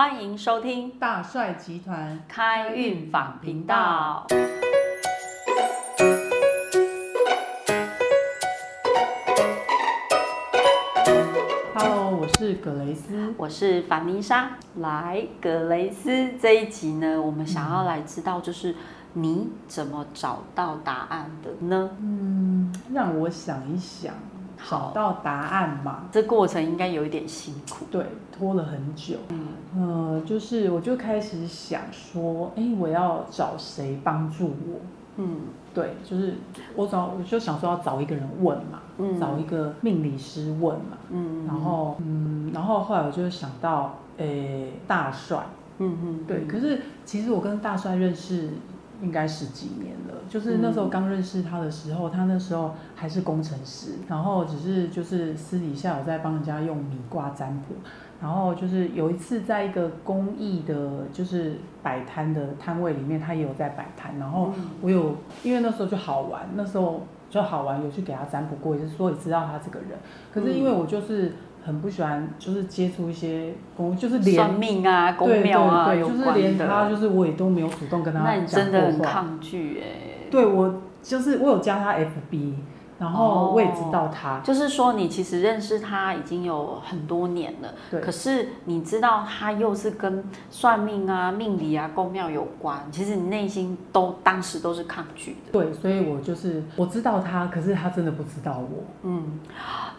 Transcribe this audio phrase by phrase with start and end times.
[0.00, 4.26] 欢迎收听大帅集团开运访频道。
[11.74, 13.34] ，Hello，我是葛雷斯。
[13.36, 18.74] 我是凡妮莎，来葛雷斯这一集呢，我们想要来知道，就是
[19.12, 21.90] 你怎么找到答案的呢？
[22.00, 24.20] 嗯，让我想一想，好
[24.68, 26.04] 找到答案嘛。
[26.10, 27.86] 这过程应该有一点辛苦。
[27.90, 28.04] 对，
[28.36, 29.16] 拖了很久。
[29.28, 29.46] 嗯
[29.76, 34.80] 呃，就是我就开始想说，哎，我要找谁帮助我？
[35.16, 35.36] 嗯
[35.72, 36.34] 对，就是
[36.74, 40.98] 我找，我就想说要找一个人问嘛，嗯找一个命理师问嘛。
[41.10, 45.38] 嗯，然后，嗯，然后后来我就想到，诶，大帅。
[45.82, 48.50] 嗯嗯对，可是其实我跟大帅认识
[49.02, 57.74] 应该十几年了，就是那时候刚认识他的时候，他那时候还是工程师，然后只是就是私底下有在帮人家用米卦占卜，
[58.20, 69.98] 然后就是有一次在一个公益的，就是摆摊的摊位里面，他也有在摆摊，然后我有因为那时候就好玩，那时候就好玩，有去给他占卜过，也是说也知道他这个人，
[70.32, 71.32] 可是因为我就是。
[71.64, 79.12] 很不喜欢，就是接触一些公，就是连算命啊、宫对庙啊对对，就是有关连他，就是我也都没有主动跟他那你讲真的很过话。
[79.12, 80.28] 抗拒哎。
[80.30, 82.52] 对我就是我有加他 FB，
[83.00, 95.52] 然后我也知道他，就是说，你其实认识他已经有很多年了，对可是你知道他又是跟算命啊、命理啊、宫庙有关，其实你内心都当时都是抗拒的。
[95.52, 98.84] 对，所以我就是我知道他，可是他真的不知道我。
[99.04, 99.40] 嗯，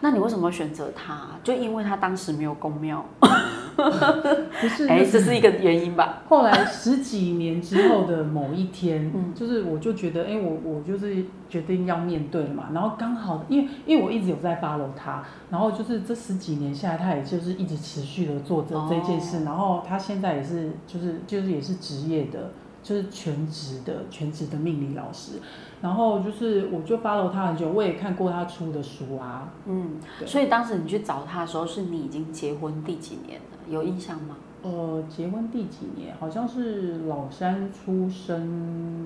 [0.00, 1.22] 那你为什么会选择他？
[1.42, 3.04] 就因为他当时没有宫庙，
[3.76, 6.22] 不是，哎、那这是一个原因吧？
[6.28, 12.68] 后来十几年之后的某一天，嗯就是我就觉得，哎、我我就是决定要面对了嘛。
[12.72, 19.38] 然后刚好，因为因为我一直有在 follow 他，然后就是这十几年下来，他也就是一直持续的做着这件事。
[19.38, 25.32] 哦然后他现在也是就是就是也是职业的，就是全职的全职的命理老师。
[25.80, 29.52] 然后就是我就 follow 他很久，我也看过他出的书啊。
[29.66, 33.58] 嗯，所以当时你去找他的时候，是你已经结婚第几年了？
[33.68, 34.36] 有印象吗？
[34.62, 36.14] 呃，结婚第几年？
[36.20, 38.46] 好像是老三出生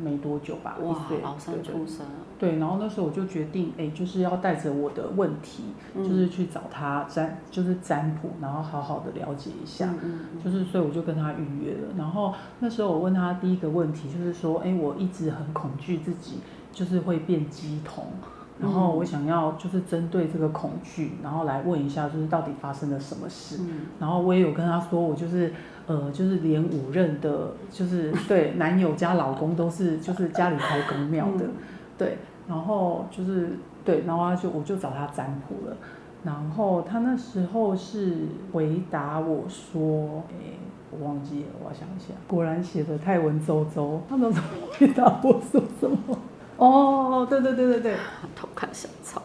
[0.05, 5.65] 没多久吧，哇一岁，老三对对出生了，对，然后那时候我就决定，哎，就是要带着我的问题，
[5.95, 9.87] 嗯就是去找他占，就是占卜，然后好好的了解一下。
[9.87, 11.89] 嗯嗯嗯就是，所以我就跟他预约了。
[11.97, 16.41] 然后那时候我问他第一个问题，就是说，哎，我一直很恐惧自己
[16.71, 18.05] 就是会变鸡童，
[18.61, 23.57] 然后嗯我想要就是针对这个恐惧，然后来问一下，就是到底发生了什么事。
[23.61, 25.53] 嗯然后我也有跟他说，我就是
[25.87, 31.53] 呃，就是连五任的，就是 对男友加老公都是，就是家里开公庙的，嗯
[31.99, 32.19] 对，
[32.49, 35.77] 然后就是对，然后他就我就找他占卜了，
[36.25, 40.59] 然后他那时候是回答我说，诶，
[40.91, 44.47] 我忘记了，我要想一下，果然写的太文绉绉，他那时候
[44.79, 46.19] 回答我说什么？
[46.57, 47.97] 哦，对对对对对，
[48.35, 49.23] 偷看小草，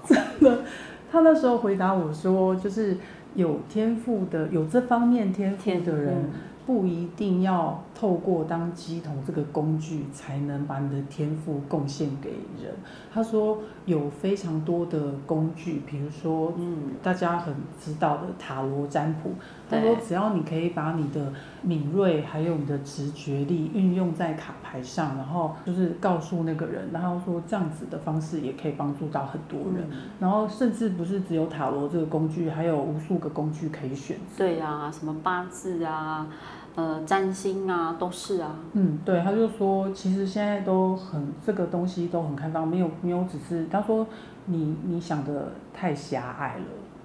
[1.11, 2.97] 他那时候回答我说，就是
[3.35, 6.29] 有天赋的，有这方面天赋的人，嗯
[6.63, 12.29] 不一定要透过当鸡童这个工具才能把你的天赋贡献给
[12.63, 12.71] 人。
[13.11, 17.53] 他说有非常多的工具，比如说嗯大家很
[17.83, 19.31] 知道的塔罗占卜。
[19.69, 29.87] 他说只要你可以把你的敏锐还有你的直觉力运用在卡牌上，然后就是告诉那个人，然后说这样子的方式也可以帮助到很多人。
[29.91, 34.37] 嗯然后甚至不是只有塔罗这个工具，还有无数个工具可以选择。
[34.37, 36.27] 对啊，什么八字啊，
[36.75, 38.55] 呃，占星啊，都是啊。
[38.73, 44.05] 嗯，对，他就说，其实现在都很这个东西都很开放，没有没有只是他说
[44.45, 46.63] 你你想的太狭隘了。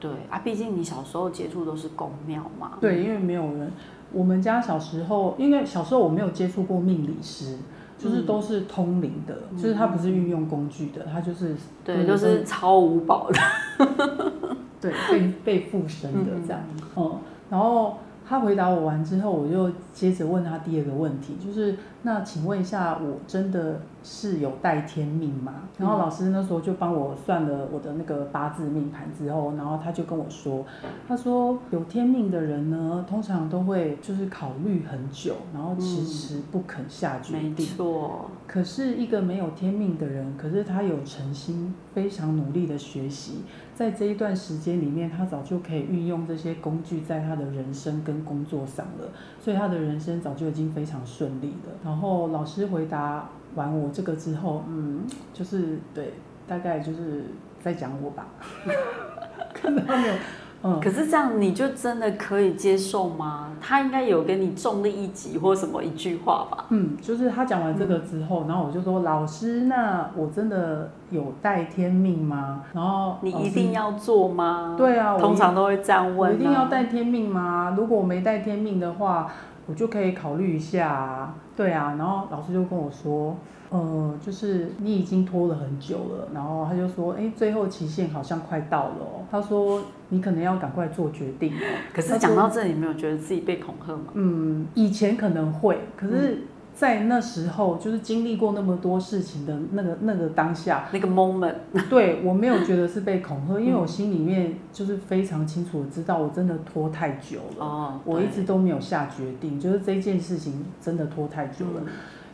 [0.08, 2.72] 对啊，毕竟你小时候接触都是宫庙嘛。
[2.80, 3.70] 对，因为没有人，
[4.12, 7.58] 我们家小时候，因为小时候我没有接触过命理师，
[7.98, 13.40] 就是嗯都是通灵的，就是他不是运用工具的，他就是对，对都是超五宝的。
[14.80, 16.60] 对被被附身的这样。
[16.96, 17.18] 嗯，
[17.50, 17.96] 然后
[18.28, 25.54] 他回答我完之后，我就接着问他第二个问题，就是那请问一下，我真的是有带天命吗？
[25.78, 30.65] 然后老师那时候就帮我算了我的那个八字命盘之后，然后他就跟我说，
[31.06, 37.65] 他说有天命的人呢，通常都会就是考虑很久，然后迟迟不肯下决没定。
[37.65, 43.41] 错，可是一个没有天命的人，可是他有诚心，非常努力的学习，
[43.75, 49.09] 在这一段时间里面，他早就可以运用这些工具在他的人生跟工作上了，
[49.41, 51.72] 所以他的人生早就已经非常顺利了。
[51.83, 56.13] 然后老师回答完我这个之后，嗯，就是对，
[56.47, 57.25] 大概就是
[57.63, 58.27] 在讲我吧，
[59.54, 60.15] 看到没有。
[60.66, 63.48] 嗯，可是这样你就真的可以接受吗？
[63.60, 66.65] 他应该有给你重力一击或什么一句话吧？
[66.71, 72.63] 嗯，就是他讲完这个之后，然后我就说老师，那我真的有带天命吗？
[72.72, 74.74] 然后你一定要做吗？
[74.77, 76.33] 对啊，我通常都会这样问、啊。
[76.33, 77.74] 我一定要带天命吗？
[77.77, 79.30] 如果我没带天命的话，
[79.66, 81.34] 我就可以考虑一下啊。
[81.57, 83.34] 对啊，然后老师就跟我说，
[83.71, 89.24] 呃，就是你已经拖了很久了，然后他就说，哎，最后期限好像快到了哦。
[89.30, 91.60] 他说你可能要赶快做决定哦。
[91.92, 94.13] 可是讲到这里，没有觉得自己被恐吓吗？
[94.15, 96.42] 嗯，以前可能会，可是。
[96.77, 101.54] 在那时候，就是经历过那么多事情的那个那个当下，那个 moment，
[101.89, 107.65] 对我没有觉得是被恐吓，因为我心里面就是非常清楚的知道，我真的拖太久了。
[107.65, 111.80] 哦，我一直都没有下决定，就是这件事情真的拖太久了。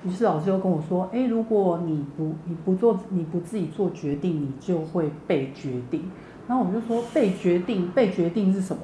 [0.05, 6.11] 于是老师又跟我说：“哎，如果你不你不做你不自己做决定，你就会被决定。”
[6.49, 8.83] 然后我就说：“被决定，被决定是什么？”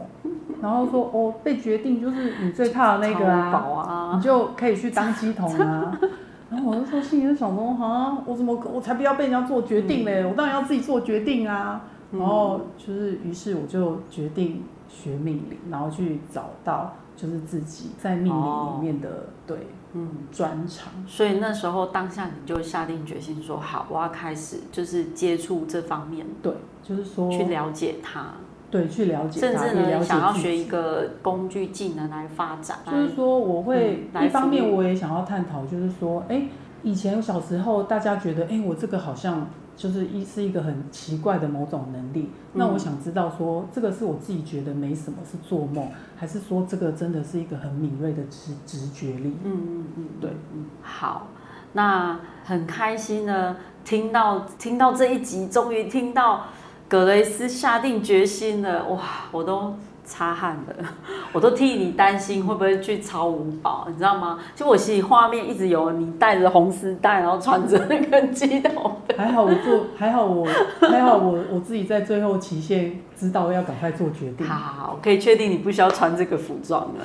[0.62, 5.98] 然后说哦，被决定就是你最怕的那个啊，你就可以去当鸡童啊。
[6.50, 10.24] 然后我就说心里就想说，哈，我怎么我才不要被人家做决定嘞？
[10.24, 11.82] 我当然要自己做决定啊。
[12.10, 19.58] 然后就是，于是我就决定学命理，然后去找到就是自己在命理里面的对
[19.94, 20.92] 嗯专长。
[21.06, 26.52] 所以那时候当下你就下定决心说，好，我要开始就是接触这方面，对，
[26.82, 28.32] 就是说去了解它。
[28.70, 32.76] 对，去了解，甚至呢，想要学一个工具技能来发展。
[32.84, 36.42] 就是说，我会一方面我也想要探讨，就是说，哎，
[36.82, 39.48] 以前小时候大家觉得，哎，我这个好像
[39.78, 42.28] 就是一是一个很奇怪的某种能力。
[42.52, 49.34] 那我想知道，说这个是我自己觉得没什么，是做梦，还是说这个真的是一个很敏锐的直直觉力？
[49.42, 51.28] 嗯嗯嗯，对，嗯，好，
[51.72, 56.42] 那很开心呢，听到听到这一集，终于听到。
[56.90, 59.74] 格雷斯下定决心了，哇，我都
[60.08, 60.74] 擦汗的，
[61.32, 64.38] 我都替你担心会不会去超五宝，你知道吗？
[64.56, 68.96] 就我心里画面一直有你带着红丝带，然后穿着那个机头。
[69.16, 70.46] 还好我做，还好我，
[70.80, 74.46] 还好我我自己在最后期限知道要赶快做决定。
[74.46, 77.04] 好可以确定你不需要穿这个服装了。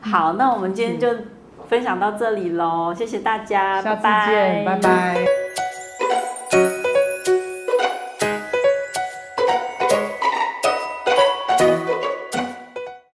[0.00, 1.08] 好，那我们今天就
[1.68, 5.43] 分享到这里喽，谢谢大家，下次见，拜拜。